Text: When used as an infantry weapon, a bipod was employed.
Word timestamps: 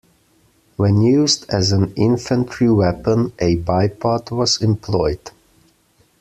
When 0.77 1.01
used 1.03 1.47
as 1.51 1.71
an 1.71 1.93
infantry 1.95 2.71
weapon, 2.71 3.33
a 3.37 3.57
bipod 3.57 4.31
was 4.31 4.59
employed. 4.59 5.19